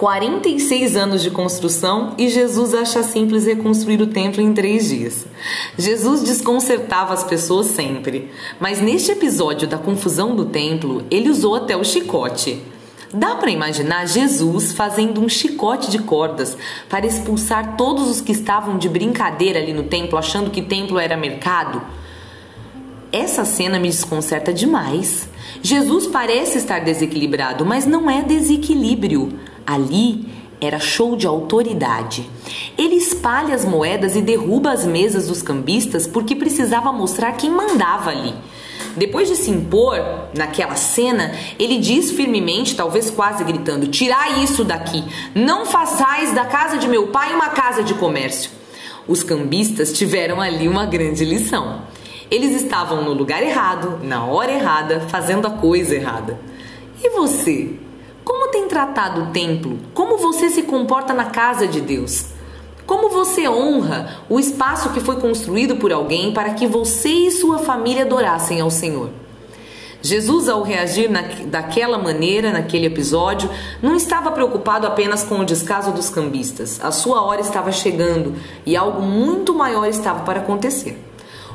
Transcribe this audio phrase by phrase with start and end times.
[0.00, 5.26] 46 anos de construção e Jesus acha simples reconstruir o templo em três dias.
[5.76, 11.76] Jesus desconcertava as pessoas sempre, mas neste episódio da confusão do templo, ele usou até
[11.76, 12.62] o chicote.
[13.12, 16.56] Dá para imaginar Jesus fazendo um chicote de cordas
[16.88, 21.14] para expulsar todos os que estavam de brincadeira ali no templo, achando que templo era
[21.14, 21.82] mercado?
[23.12, 25.28] Essa cena me desconcerta demais.
[25.62, 29.40] Jesus parece estar desequilibrado, mas não é desequilíbrio.
[29.66, 30.28] Ali
[30.60, 32.28] era show de autoridade.
[32.78, 38.10] Ele espalha as moedas e derruba as mesas dos cambistas porque precisava mostrar quem mandava
[38.10, 38.34] ali.
[38.96, 39.96] Depois de se impor
[40.36, 45.02] naquela cena, ele diz firmemente, talvez quase gritando: Tirai isso daqui!
[45.34, 48.50] Não façais da casa de meu pai uma casa de comércio.
[49.08, 51.82] Os cambistas tiveram ali uma grande lição.
[52.30, 56.38] Eles estavam no lugar errado, na hora errada, fazendo a coisa errada.
[57.02, 57.74] E você?
[58.24, 59.78] Como tem tratado o templo?
[59.92, 62.26] Como você se comporta na casa de Deus?
[62.86, 67.58] Como você honra o espaço que foi construído por alguém para que você e sua
[67.58, 69.10] família adorassem ao Senhor?
[70.02, 73.50] Jesus, ao reagir na, daquela maneira, naquele episódio,
[73.82, 76.80] não estava preocupado apenas com o descaso dos cambistas.
[76.82, 78.34] A sua hora estava chegando
[78.64, 81.09] e algo muito maior estava para acontecer.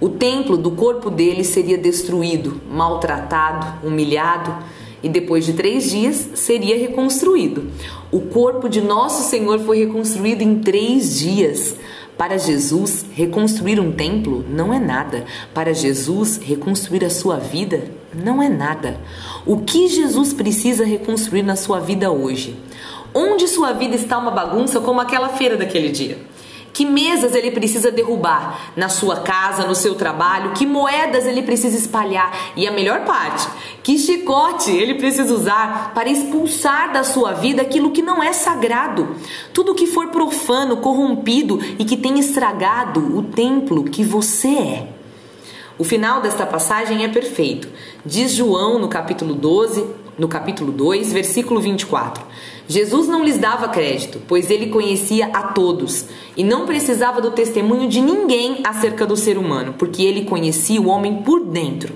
[0.00, 4.54] O templo do corpo dele seria destruído, maltratado, humilhado
[5.02, 7.68] e depois de três dias seria reconstruído.
[8.10, 11.76] O corpo de nosso Senhor foi reconstruído em três dias.
[12.16, 15.24] Para Jesus, reconstruir um templo não é nada.
[15.52, 19.00] Para Jesus, reconstruir a sua vida não é nada.
[19.46, 22.56] O que Jesus precisa reconstruir na sua vida hoje?
[23.14, 26.18] Onde sua vida está uma bagunça como aquela feira daquele dia?
[26.78, 30.52] Que mesas ele precisa derrubar na sua casa, no seu trabalho?
[30.52, 32.52] Que moedas ele precisa espalhar?
[32.54, 33.48] E a melhor parte,
[33.82, 39.16] que chicote ele precisa usar para expulsar da sua vida aquilo que não é sagrado?
[39.52, 44.88] Tudo que for profano, corrompido e que tem estragado o templo que você é.
[45.76, 47.68] O final desta passagem é perfeito.
[48.06, 49.84] Diz João no capítulo 12,
[50.18, 52.24] no capítulo 2, versículo 24.
[52.66, 56.06] Jesus não lhes dava crédito, pois ele conhecia a todos
[56.36, 60.88] e não precisava do testemunho de ninguém acerca do ser humano, porque ele conhecia o
[60.88, 61.94] homem por dentro.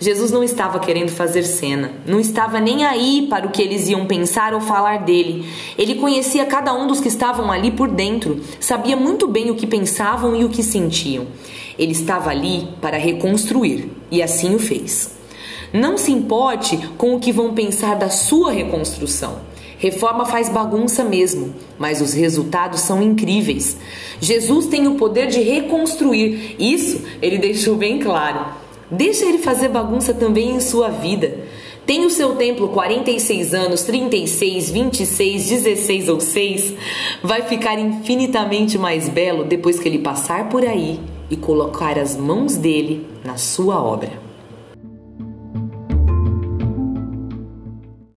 [0.00, 4.04] Jesus não estava querendo fazer cena, não estava nem aí para o que eles iam
[4.04, 5.48] pensar ou falar dele.
[5.78, 9.66] Ele conhecia cada um dos que estavam ali por dentro, sabia muito bem o que
[9.66, 11.26] pensavam e o que sentiam.
[11.78, 15.21] Ele estava ali para reconstruir e assim o fez.
[15.72, 19.40] Não se importe com o que vão pensar da sua reconstrução.
[19.78, 23.76] Reforma faz bagunça mesmo, mas os resultados são incríveis.
[24.20, 28.46] Jesus tem o poder de reconstruir, isso ele deixou bem claro.
[28.88, 31.36] Deixa ele fazer bagunça também em sua vida.
[31.84, 36.74] Tem o seu templo 46 anos, 36, 26, 16 ou 6,
[37.24, 42.56] vai ficar infinitamente mais belo depois que ele passar por aí e colocar as mãos
[42.56, 44.12] dele na sua obra.